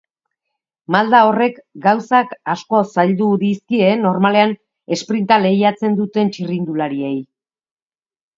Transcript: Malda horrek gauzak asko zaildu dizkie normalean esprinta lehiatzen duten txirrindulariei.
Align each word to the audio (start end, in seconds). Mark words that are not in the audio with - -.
Malda 0.93 1.17
horrek 1.25 1.59
gauzak 1.83 2.33
asko 2.53 2.79
zaildu 2.93 3.27
dizkie 3.43 3.91
normalean 4.07 4.57
esprinta 4.97 5.39
lehiatzen 5.45 6.01
duten 6.01 6.33
txirrindulariei. 6.35 7.15